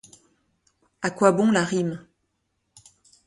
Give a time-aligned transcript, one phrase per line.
[1.03, 2.07] À quoi bon la rime?